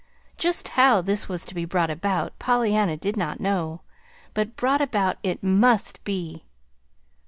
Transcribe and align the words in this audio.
Just 0.35 0.69
how 0.69 1.01
this 1.01 1.29
was 1.29 1.45
to 1.45 1.53
be 1.53 1.63
brought 1.63 1.91
about 1.91 2.39
Pollyanna 2.39 2.97
did 2.97 3.15
not 3.15 3.39
know; 3.39 3.81
but 4.33 4.55
brought 4.55 4.81
about 4.81 5.17
it 5.21 5.43
must 5.43 6.03
be. 6.03 6.43